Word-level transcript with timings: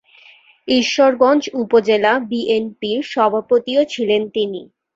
ঈশ্বরগঞ্জ 0.67 1.43
উপজেলা 1.61 2.11
বিএনপির 2.29 2.99
সভাপতিও 3.05 3.81
ছিলেন 3.85 4.21
তিনি। 4.29 4.61